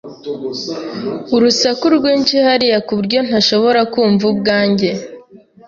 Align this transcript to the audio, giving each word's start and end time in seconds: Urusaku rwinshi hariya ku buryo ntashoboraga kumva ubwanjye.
Urusaku 1.35 1.85
rwinshi 1.95 2.35
hariya 2.45 2.77
ku 2.85 2.91
buryo 2.97 3.19
ntashoboraga 3.27 3.89
kumva 3.93 4.23
ubwanjye. 4.33 4.89